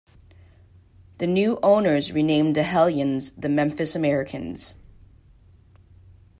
The 1.19 1.27
new 1.27 1.59
owners 1.61 2.11
renamed 2.11 2.55
the 2.55 2.63
Hellions 2.63 3.33
the 3.37 3.47
Memphis 3.49 3.93
Americans. 3.95 4.73